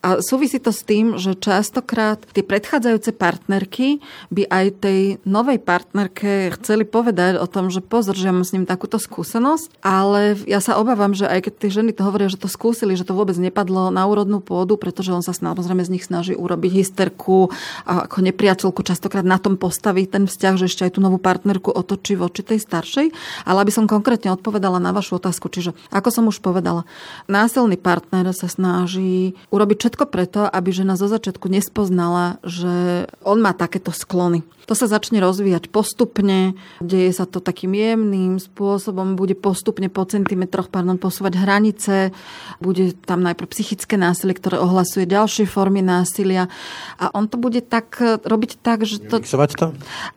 [0.05, 6.53] A súvisí to s tým, že častokrát tie predchádzajúce partnerky by aj tej novej partnerke
[6.61, 10.61] chceli povedať o tom, že pozor, že ja mám s ním takúto skúsenosť, ale ja
[10.61, 13.33] sa obávam, že aj keď tie ženy to hovoria, že to skúsili, že to vôbec
[13.33, 17.49] nepadlo na úrodnú pôdu, pretože on sa samozrejme z nich snaží urobiť hysterku
[17.89, 21.73] a ako nepriateľku častokrát na tom postaví ten vzťah, že ešte aj tú novú partnerku
[21.73, 23.09] otočí voči tej staršej.
[23.49, 26.85] Ale aby som konkrétne odpovedala na vašu otázku, čiže ako som už povedala,
[27.25, 33.55] násilný partner sa snaží urobiť všetko preto, aby žena zo začiatku nespoznala, že on má
[33.55, 34.43] takéto sklony.
[34.65, 40.73] To sa začne rozvíjať postupne, deje sa to takým jemným spôsobom, bude postupne po centimetroch
[40.73, 42.09] pardon, posúvať hranice,
[42.57, 46.49] bude tam najprv psychické násilie, ktoré ohlasuje ďalšie formy násilia
[46.97, 49.21] a on to bude tak robiť tak, že to...
[49.21, 49.67] Mixovať to?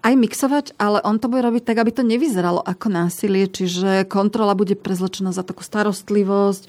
[0.01, 4.57] Aj mixovať, ale on to bude robiť tak, aby to nevyzeralo ako násilie, čiže kontrola
[4.57, 6.65] bude prezlečená za takú starostlivosť,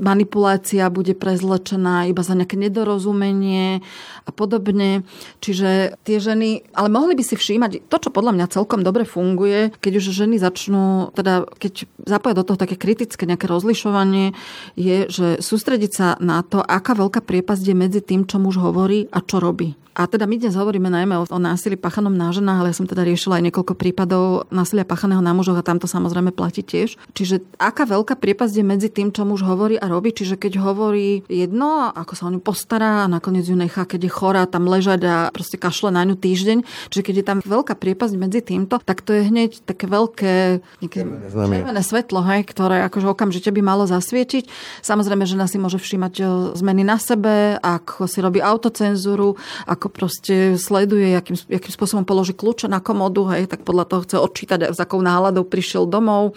[0.00, 3.84] manipulácia bude prezlečená iba za nejaké nedorozumenie
[4.24, 5.04] a podobne.
[5.44, 9.74] Čiže tie ženy, ale mohli by si všímať, to, čo podľa mňa celkom dobre funguje,
[9.82, 14.38] keď už ženy začnú, teda keď zapoja do toho také kritické nejaké rozlišovanie,
[14.78, 19.10] je, že sústrediť sa na to, aká veľká priepasť je medzi tým, čo muž hovorí
[19.10, 19.74] a čo robí.
[19.98, 23.02] A teda my dnes hovoríme najmä o, násilí páchanom na ženách, ale ja som teda
[23.02, 26.94] riešila aj niekoľko prípadov násilia páchaného na mužoch a tam to samozrejme platí tiež.
[27.18, 30.14] Čiže aká veľká priepasť je medzi tým, čo muž hovorí a robí.
[30.14, 34.12] Čiže keď hovorí jedno, ako sa o ňu postará a nakoniec ju nechá, keď je
[34.14, 36.62] chorá, tam ležať a proste kašle na ňu týždeň.
[36.94, 40.62] Čiže keď je tam veľká priepasť medzi týmto, tak to je hneď také veľké
[40.94, 44.46] červené svetlo, hej, ktoré akože okamžite by malo zasvietiť.
[44.78, 46.14] Samozrejme, žena si môže všímať
[46.54, 49.34] zmeny na sebe, ako si robí autocenzúru,
[49.66, 54.04] ako ako proste sleduje, akým, akým spôsobom položí kľúče na komodu, hej, tak podľa toho
[54.04, 56.36] chce odčítať, s akou náladou prišiel domov.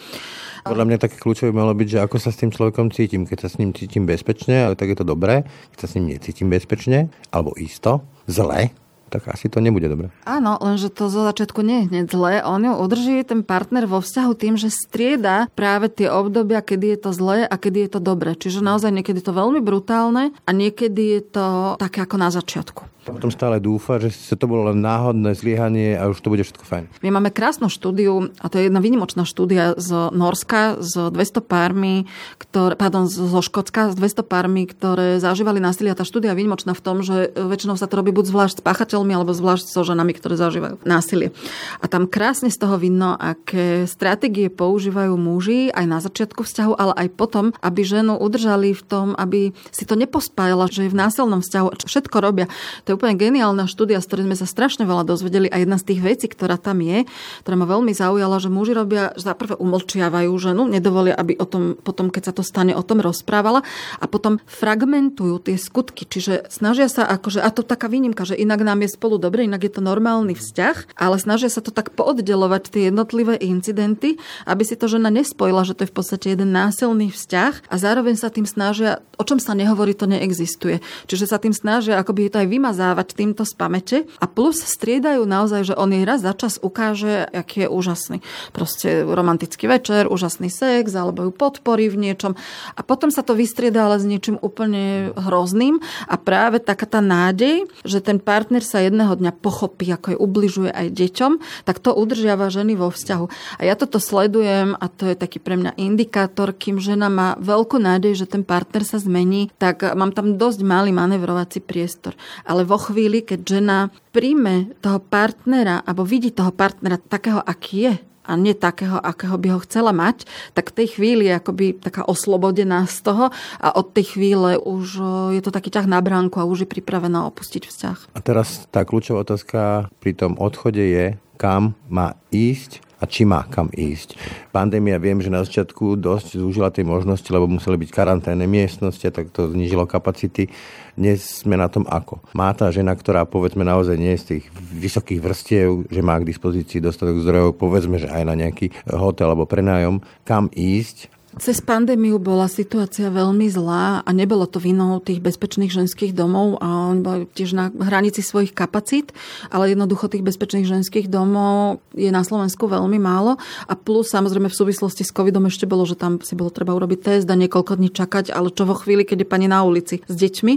[0.63, 3.27] Podľa mňa také kľúčové malo byť, že ako sa s tým človekom cítim.
[3.27, 5.43] Keď sa s ním cítim bezpečne, ale tak je to dobré.
[5.75, 8.71] Keď sa s ním necítim bezpečne, alebo isto, zle,
[9.12, 10.08] tak asi to nebude dobre.
[10.24, 12.34] Áno, lenže to zo začiatku nie je hneď zlé.
[12.47, 17.00] On ju udrží ten partner vo vzťahu tým, že strieda práve tie obdobia, kedy je
[17.04, 18.32] to zlé a kedy je to dobré.
[18.39, 21.45] Čiže naozaj niekedy je to veľmi brutálne a niekedy je to
[21.76, 22.88] také ako na začiatku.
[23.02, 26.62] Potom stále dúfa, že sa to bolo len náhodné zlyhanie a už to bude všetko
[26.62, 26.86] fajn.
[27.02, 32.06] My máme krásnu štúdiu, a to je jedna výnimočná štúdia z Norska s 200 pármi,
[32.38, 35.89] ktoré, pardon, zo Škótska s 200 pármi, ktoré zažívali násilie.
[35.89, 38.65] A tá štúdia je výnimočná v tom, že väčšinou sa to robí buď zvlášť s
[39.01, 41.33] páchateľmi, alebo zvlášť so ženami, ktoré zažívajú násilie.
[41.81, 46.93] A tam krásne z toho vidno, aké stratégie používajú muži aj na začiatku vzťahu, ale
[46.93, 51.41] aj potom, aby ženu udržali v tom, aby si to nepospájala, že je v násilnom
[51.41, 51.67] vzťahu.
[51.85, 52.45] Všetko robia.
[52.85, 55.93] To je úplne geniálna štúdia, z ktorej sme sa strašne veľa dozvedeli a jedna z
[55.93, 57.09] tých vecí, ktorá tam je,
[57.41, 61.45] ktorá ma veľmi zaujala, že muži robia, že za prvé umlčiavajú ženu, nedovolia, aby o
[61.47, 63.65] tom, potom, keď sa to stane, o tom rozprávala
[63.97, 68.61] a potom fragmentujú tie skutky, čiže snažia sa akože, a to taká výnimka, že inak
[68.61, 72.67] nám je spolu dobre, inak je to normálny vzťah, ale snažia sa to tak pooddelovať
[72.67, 77.08] tie jednotlivé incidenty, aby si to žena nespojila, že to je v podstate jeden násilný
[77.15, 80.84] vzťah a zároveň sa tým snažia, o čom sa nehovorí, to neexistuje.
[81.08, 85.71] Čiže sa tým snažia akoby to aj vymazávať týmto z pamäte a plus striedajú naozaj,
[85.71, 88.17] že on jej raz za čas ukáže, aký je úžasný.
[88.51, 92.34] Proste romantický večer, úžasný sex, alebo ju podporí v niečom.
[92.73, 97.69] A potom sa to vystrieda ale s niečím úplne hrozným a práve taká tá nádej,
[97.86, 101.31] že ten partner sa jedného dňa pochopí, ako je ubližuje aj deťom,
[101.65, 103.25] tak to udržiava ženy vo vzťahu.
[103.57, 107.79] A ja toto sledujem a to je taký pre mňa indikátor, kým žena má veľkú
[107.79, 112.17] nádej, že ten partner sa zmení, tak mám tam dosť malý manevrovací priestor.
[112.43, 113.77] Ale vo chvíli, keď žena
[114.11, 117.95] príjme toho partnera alebo vidí toho partnera takého, aký je,
[118.31, 120.23] a nie takého, akého by ho chcela mať,
[120.55, 123.25] tak v tej chvíli je akoby taká oslobodená z toho
[123.59, 124.87] a od tej chvíle už
[125.35, 127.97] je to taký ťah na bránku a už je pripravená opustiť vzťah.
[128.15, 133.41] A teraz tá kľúčová otázka pri tom odchode je, kam má ísť a či má
[133.49, 134.13] kam ísť.
[134.53, 139.33] Pandémia viem, že na začiatku dosť zúžila tie možnosti, lebo museli byť karanténne miestnosti, tak
[139.33, 140.53] to znižilo kapacity.
[140.93, 142.21] Dnes sme na tom ako.
[142.37, 144.43] Má tá žena, ktorá povedzme naozaj nie je z tých
[144.77, 149.49] vysokých vrstiev, že má k dispozícii dostatok zdrojov, povedzme, že aj na nejaký hotel alebo
[149.49, 155.71] prenájom, kam ísť cez pandémiu bola situácia veľmi zlá a nebolo to vinou tých bezpečných
[155.71, 159.15] ženských domov a oni boli tiež na hranici svojich kapacít,
[159.47, 164.59] ale jednoducho tých bezpečných ženských domov je na Slovensku veľmi málo a plus samozrejme v
[164.59, 167.95] súvislosti s covidom ešte bolo, že tam si bolo treba urobiť test a niekoľko dní
[167.95, 170.53] čakať, ale čo vo chvíli, keď je pani na ulici s deťmi.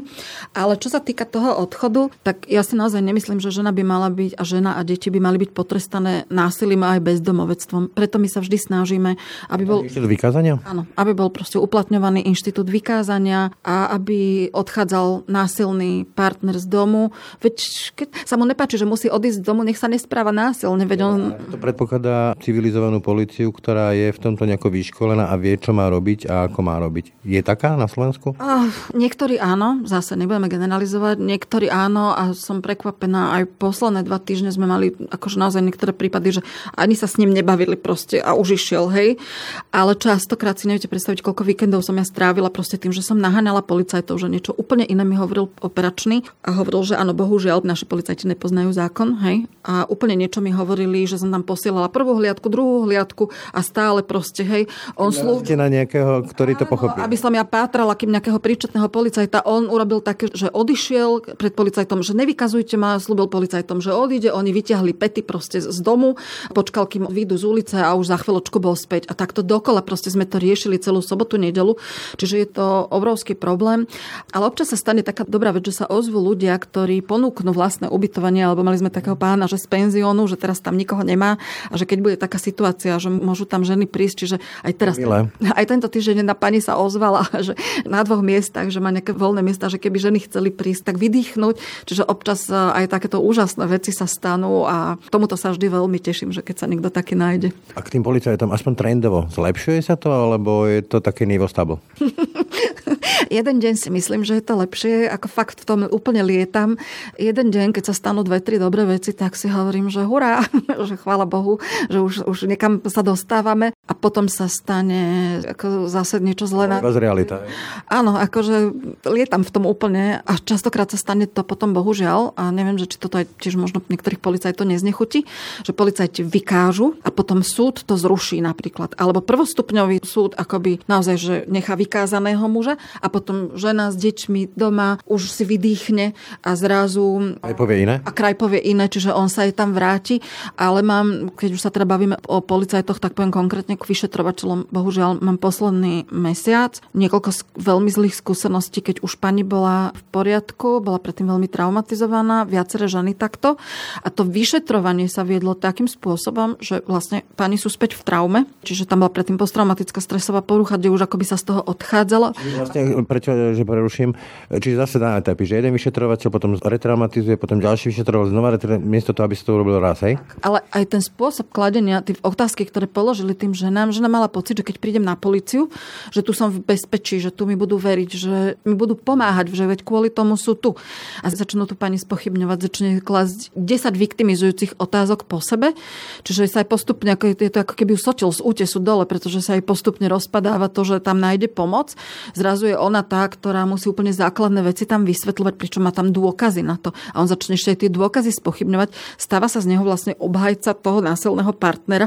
[0.58, 4.08] Ale čo sa týka toho odchodu, tak ja si naozaj nemyslím, že žena by mala
[4.10, 7.94] byť a žena a deti by mali byť potrestané násilím a aj bezdomovectvom.
[7.94, 9.10] Preto my sa vždy snažíme,
[9.52, 9.87] aby bol...
[9.87, 10.63] Vykázania?
[10.64, 17.12] Áno, aby bol proste uplatňovaný inštitút vykázania a aby odchádzal násilný partner z domu.
[17.44, 17.57] Veď
[17.92, 20.88] keď sa mu nepáči, že musí odísť z domu, nech sa nespráva násilne.
[20.88, 21.20] Veď on...
[21.53, 26.33] To predpokladá civilizovanú policiu, ktorá je v tomto nejako vyškolená a vie, čo má robiť
[26.33, 27.12] a ako má robiť.
[27.29, 28.33] Je taká na Slovensku?
[28.40, 31.20] Uh, niektorí áno, zase nebudeme generalizovať.
[31.20, 33.37] Niektorí áno a som prekvapená.
[33.37, 37.37] Aj posledné dva týždne sme mali akože naozaj niektoré prípady, že ani sa s ním
[37.37, 39.20] nebavili proste a už išiel, hej.
[39.68, 43.19] Ale častokrát Častokrát si neviete predstaviť, koľko víkendov som ja strávila proste tým, že som
[43.19, 47.90] naháňala policajtov, že niečo úplne iné mi hovoril operačný a hovoril, že áno, bohužiaľ, naši
[47.90, 49.51] policajti nepoznajú zákon, hej.
[49.67, 54.07] A úplne niečo mi hovorili, že som tam posielala prvú hliadku, druhú hliadku a stále
[54.07, 54.71] proste, hej.
[54.95, 55.43] On slú...
[55.43, 57.03] na nejakého, ktorý to pochopí.
[57.03, 62.07] Aby som ja pátrala, kým nejakého príčetného policajta, on urobil také, že odišiel pred policajtom,
[62.07, 66.14] že nevykazujte ma, slúbil policajtom, že odíde, oni vyťahli pety proste z domu,
[66.55, 69.11] počkal, kým vyjdu z ulice a už za chvíľočku bol späť.
[69.11, 71.80] A takto dokola proste sme to riešili celú sobotu, nedelu.
[72.20, 73.88] Čiže je to obrovský problém.
[74.37, 78.44] Ale občas sa stane taká dobrá vec, že sa ozvú ľudia, ktorí ponúknú vlastné ubytovanie,
[78.44, 81.40] alebo mali sme takého pána, že z penziónu, že teraz tam nikoho nemá
[81.72, 85.33] a že keď bude taká situácia, že môžu tam ženy prísť, čiže aj teraz, Milé.
[85.40, 87.57] aj tento týždeň na pani sa ozvala, že
[87.88, 91.87] na dvoch miestach, že má nejaké voľné miesta, že keby ženy chceli prísť, tak vydýchnuť.
[91.88, 96.35] Čiže občas e, aj takéto úžasné veci sa stanú a tomuto sa vždy veľmi teším,
[96.35, 97.54] že keď sa niekto taký nájde.
[97.78, 101.79] A k tým policajtom aspoň trendovo zlepšuje sa to, alebo je to také stable?
[103.28, 106.76] Jeden deň si myslím, že je to lepšie, ako fakt v tom úplne lietam.
[107.16, 110.44] Jeden deň, keď sa stanú dve, tri dobré veci, tak si hovorím, že hurá,
[110.88, 116.20] že chvála Bohu, že už, už niekam sa dostávame a potom sa stane ako zase
[116.20, 116.68] niečo zlé.
[116.68, 116.80] Na...
[116.80, 117.44] realita.
[117.88, 118.72] Áno, akože
[119.08, 122.96] lietam v tom úplne a častokrát sa stane to potom bohužiaľ a neviem, že či
[123.00, 125.26] toto aj tiež možno niektorých policajtov neznechutí,
[125.62, 128.96] že policajti vykážu a potom súd to zruší napríklad.
[128.96, 134.98] Alebo prvostupňový súd akoby naozaj, že nechá vykázaného muža a potom žena s deťmi doma
[135.07, 137.38] už si vydýchne a zrazu...
[137.38, 138.03] Aj povie iné?
[138.03, 140.18] A kraj povie iné, čiže on sa aj tam vráti.
[140.59, 144.74] Ale mám, keď už sa teda bavíme o policajtoch, tak poviem konkrétne k vyšetrovateľom.
[144.74, 150.98] Bohužiaľ, mám posledný mesiac niekoľko veľmi zlých skúseností, keď už pani bola v poriadku, bola
[150.98, 153.61] predtým veľmi traumatizovaná, viaceré ženy takto.
[154.00, 158.88] A to vyšetrovanie sa viedlo takým spôsobom, že vlastne pani sú späť v traume, čiže
[158.88, 162.33] tam bola predtým posttraumatická stresová porucha, kde už akoby sa z toho odchádzalo.
[162.57, 164.12] Vlastne prečo, že preruším,
[164.51, 169.12] čiže zase na etapy, že jeden vyšetrovateľ potom retraumatizuje, potom ďalší vyšetrovateľ znova retraumatizuje, miesto
[169.17, 170.21] toho, aby sa to urobil raz, hej?
[170.43, 174.67] Ale aj ten spôsob kladenia, tie otázky, ktoré položili tým ženám, žena mala pocit, že
[174.67, 175.71] keď prídem na policiu,
[176.11, 179.64] že tu som v bezpečí, že tu mi budú veriť, že mi budú pomáhať, že
[179.69, 180.75] veď kvôli tomu sú tu.
[181.23, 185.77] A začnú tu pani spochybňovať, začne klasť 10 viktimizujúcich otázok po sebe,
[186.25, 189.57] čiže sa aj postupne, ako je to ako keby sotil z útesu dole, pretože sa
[189.59, 191.95] aj postupne rozpadáva to, že tam nájde pomoc.
[192.33, 196.62] Zrazu je ona tá, ktorá musí úplne základné veci tam vysvetľovať, pričom má tam dôkazy
[196.62, 196.94] na to.
[197.11, 198.94] A on začne ešte tie dôkazy spochybňovať.
[199.18, 202.07] Stáva sa z neho vlastne obhajca toho násilného partnera.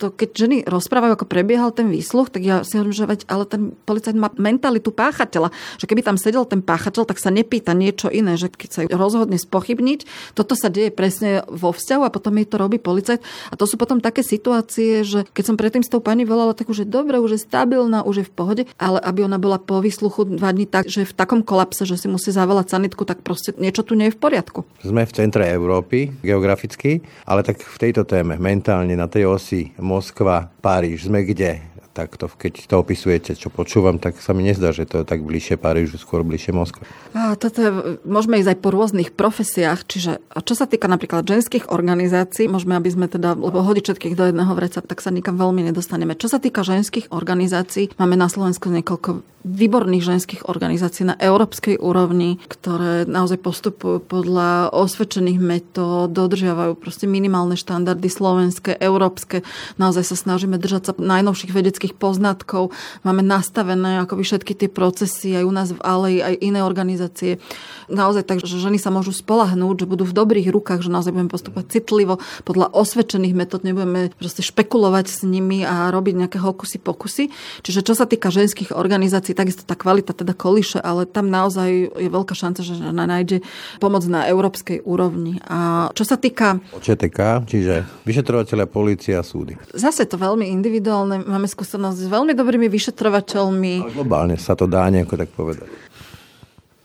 [0.00, 3.44] To, keď ženy rozprávajú, ako prebiehal ten výsluch, tak ja si hovorím, že veď, ale
[3.44, 5.52] ten policajt má mentalitu páchateľa.
[5.78, 9.36] Že keby tam sedel ten páchateľ, tak sa nepýta niečo iné, že keď sa rozhodne
[9.36, 13.20] spochybniť, toto sa deje presne vo vzťahu a potom jej to robí policajt.
[13.52, 16.72] A to sú potom také situácie, že keď som predtým s tou pani volala, tak
[16.72, 19.78] už je dobre, už je stabilná, už je v pohode, ale aby ona bola po
[19.78, 23.56] výsluchu dva dní tak, že v takom kolapse, že si musí zavolať sanitku, tak proste
[23.56, 24.62] niečo tu nie je v poriadku.
[24.84, 30.52] Sme v centre Európy geograficky, ale tak v tejto téme mentálne na tej osi Moskva,
[30.62, 31.71] Paríž, sme kde?
[31.92, 35.20] Tak to, keď to opisujete, čo počúvam, tak sa mi nezdá, že to je tak
[35.20, 36.88] bližšie Parížu, skôr bližšie Moskve.
[37.12, 37.70] A toto je,
[38.08, 42.74] môžeme ísť aj po rôznych profesiách, čiže a čo sa týka napríklad ženských organizácií, môžeme,
[42.80, 46.16] aby sme teda, lebo hodiť všetkých do jedného vreca, tak sa nikam veľmi nedostaneme.
[46.16, 52.38] Čo sa týka ženských organizácií, máme na Slovensku niekoľko výborných ženských organizácií na európskej úrovni,
[52.46, 59.42] ktoré naozaj postupujú podľa osvedčených metód, dodržiavajú proste minimálne štandardy slovenské, európske.
[59.82, 62.70] Naozaj sa snažíme držať sa najnovších vedeckých poznatkov.
[63.02, 67.42] Máme nastavené akoby všetky tie procesy aj u nás v Alei, aj iné organizácie.
[67.90, 71.34] Naozaj tak, že ženy sa môžu spolahnúť, že budú v dobrých rukách, že naozaj budeme
[71.34, 77.34] postupovať citlivo podľa osvedčených metód, nebudeme proste špekulovať s nimi a robiť nejaké hokusy pokusy.
[77.66, 82.08] Čiže čo sa týka ženských organizácií, takisto tá kvalita teda kolíše, ale tam naozaj je
[82.12, 83.40] veľká šanca, že žena nájde
[83.80, 85.40] pomoc na európskej úrovni.
[85.48, 86.60] A čo sa týka...
[86.78, 89.56] ČTK, čiže vyšetrovateľia, policia, súdy.
[89.72, 91.24] Zase to veľmi individuálne.
[91.24, 93.74] Máme skúsenosť s veľmi dobrými vyšetrovateľmi.
[93.88, 95.64] Ale globálne sa to dá nejako tak povedať.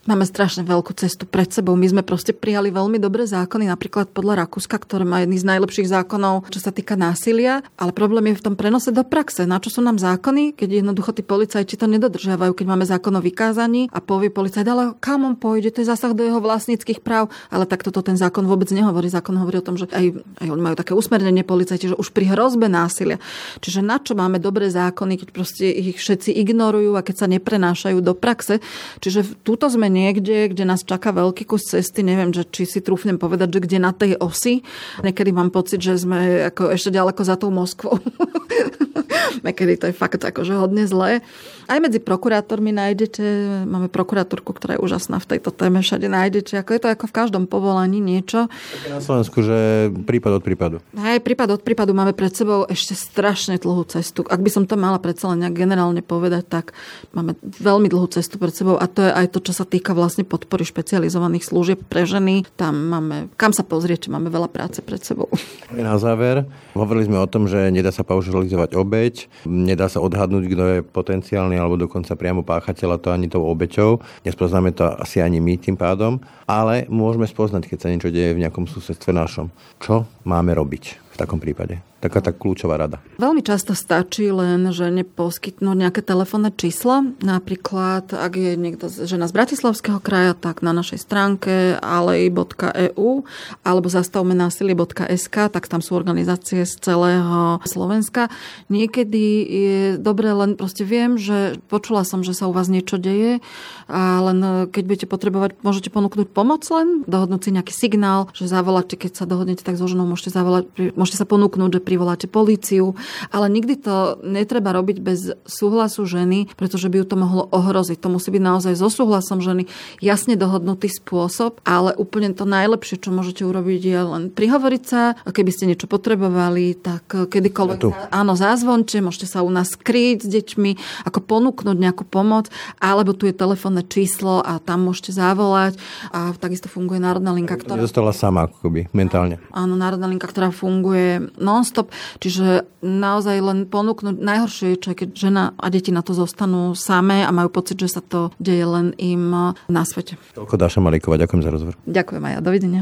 [0.08, 1.76] Máme strašne veľkú cestu pred sebou.
[1.76, 5.92] My sme proste prijali veľmi dobré zákony, napríklad podľa Rakúska, ktoré má jedný z najlepších
[5.92, 9.44] zákonov, čo sa týka násilia, ale problém je v tom prenose do praxe.
[9.44, 13.22] Na čo sú nám zákony, keď jednoducho tí policajti to nedodržiavajú, keď máme zákon o
[13.22, 17.28] vykázaní a povie policajt, ale kam on pôjde, to je zásah do jeho vlastníckých práv,
[17.52, 19.12] ale tak toto ten zákon vôbec nehovorí.
[19.12, 22.32] Zákon hovorí o tom, že aj, aj oni majú také usmernenie policajti, že už pri
[22.32, 23.20] hrozbe násilia.
[23.60, 28.00] Čiže na čo máme dobré zákony, keď proste ich všetci ignorujú a keď sa neprenášajú
[28.00, 28.64] do praxe.
[29.04, 33.18] Čiže túto sme niekde, kde nás čaká veľký kus cesty, neviem, že či si trúfnem
[33.18, 34.62] povedať, že kde na tej osi.
[35.02, 37.98] Niekedy mám pocit, že sme ako ešte ďaleko za tou Moskvou.
[39.46, 41.22] Niekedy to je fakt akože hodne zlé.
[41.68, 43.24] Aj medzi prokurátormi nájdete,
[43.68, 47.16] máme prokurátorku, ktorá je úžasná v tejto téme, všade nájdete, ako je to ako v
[47.16, 48.48] každom povolaní niečo.
[48.88, 50.78] Na Slovensku, že prípad od prípadu.
[50.96, 54.24] Hej, prípad od prípadu máme pred sebou ešte strašne dlhú cestu.
[54.28, 56.66] Ak by som to mala predsa len nejak generálne povedať, tak
[57.12, 60.24] máme veľmi dlhú cestu pred sebou a to je aj to, čo sa týka vlastne
[60.24, 62.48] podpory špecializovaných služieb pre ženy.
[62.56, 65.28] Tam máme, kam sa pozrieť, máme veľa práce pred sebou.
[65.76, 69.07] Na záver, hovorili sme o tom, že nedá sa paušalizovať obeď,
[69.46, 74.00] nedá sa odhadnúť, kto je potenciálny alebo dokonca priamo páchateľa, to ani tou obeťou.
[74.24, 78.42] Nespoznáme to asi ani my tým pádom, ale môžeme spoznať, keď sa niečo deje v
[78.46, 79.52] nejakom susedstve našom.
[79.78, 80.84] Čo máme robiť
[81.14, 81.82] v takom prípade?
[81.98, 83.02] Taká tá kľúčová rada?
[83.18, 87.14] Veľmi často stačí len, že neposkytnúť nejaké telefónne číslo.
[87.22, 93.26] Napríklad, ak je niekto žena z Bratislavského kraja, tak na našej stránke alej.eu
[93.66, 98.30] alebo zastavme násilie.sk, tak tam sú organizácie z celého Slovenska.
[98.70, 103.42] Niekedy je dobre, len proste viem, že počula som, že sa u vás niečo deje
[103.90, 109.00] a len keď budete potrebovať, môžete ponúknuť pomoc len, dohodnúť si nejaký signál, že zavoláte,
[109.00, 112.94] keď sa dohodnete tak so ženou, môžete zavolať, môžete sa ponúknuť, že privoláte políciu,
[113.34, 117.98] ale nikdy to netreba robiť bez súhlasu ženy, pretože by ju to mohlo ohroziť.
[118.06, 119.66] To musí byť naozaj so súhlasom ženy.
[119.98, 125.30] Jasne dohodnutý spôsob, ale úplne to najlepšie, čo môžete urobiť, je len prihovoriť sa, a
[125.34, 130.30] keby ste niečo potrebovali, tak kedykoľvek ja áno, zázvonte, môžete sa u nás skryť s
[130.30, 130.72] deťmi,
[131.08, 135.80] ako ponúknuť nejakú pomoc, alebo tu je telefónne číslo a tam môžete zavolať.
[136.14, 137.80] A takisto funguje národná linka, ktorá...
[137.80, 139.42] Nedostala sama akoby mentálne.
[139.50, 141.94] Áno, národná linka, ktorá funguje non non-stop.
[142.20, 147.22] Čiže naozaj len ponúknuť najhoršie je, čo keď žena a deti na to zostanú samé
[147.22, 150.18] a majú pocit, že sa to deje len im na svete.
[150.34, 151.76] Toľko Dáša Malíková, ďakujem za rozhovor.
[151.86, 152.82] Ďakujem aj ja, dovidenia.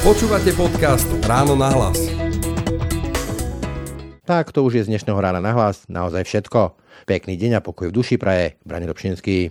[0.00, 2.00] Počúvate podcast Ráno na hlas.
[4.24, 6.78] Tak to už je z dnešného rána na hlas naozaj všetko.
[7.04, 8.56] Pekný deň a pokoj v duši praje.
[8.62, 9.50] Brani Dobšinský.